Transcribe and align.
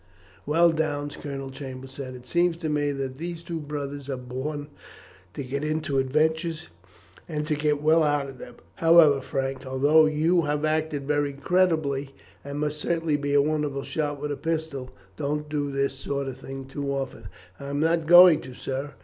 "Well, 0.47 0.71
Downes," 0.71 1.15
Colonel 1.15 1.51
Chambers 1.51 1.91
said, 1.91 2.15
"it 2.15 2.25
seems 2.25 2.57
to 2.57 2.69
me 2.69 2.89
that 2.91 3.19
these 3.19 3.43
two 3.43 3.59
brothers 3.59 4.09
are 4.09 4.17
born 4.17 4.69
to 5.35 5.43
get 5.43 5.63
into 5.63 5.99
adventures 5.99 6.69
and 7.29 7.45
to 7.45 7.53
get 7.53 7.83
well 7.83 8.01
out 8.01 8.27
of 8.27 8.39
them. 8.39 8.55
However, 8.77 9.21
Frank, 9.21 9.63
although 9.63 10.07
you 10.07 10.41
have 10.41 10.65
acted 10.65 11.05
very 11.07 11.33
creditably, 11.33 12.15
and 12.43 12.59
must 12.59 12.79
certainly 12.81 13.15
be 13.15 13.35
a 13.35 13.43
wonderful 13.43 13.83
shot 13.83 14.19
with 14.19 14.31
a 14.31 14.37
pistol, 14.37 14.89
don't 15.17 15.47
do 15.47 15.69
this 15.71 15.93
sort 15.99 16.27
of 16.27 16.37
thing 16.39 16.65
too 16.65 16.91
often." 16.91 17.27
"I 17.59 17.65
am 17.69 17.79
not 17.79 18.07
going 18.07 18.41
to, 18.41 18.55
sir. 18.55 18.95